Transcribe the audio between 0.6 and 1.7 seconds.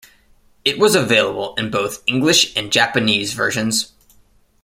It was available in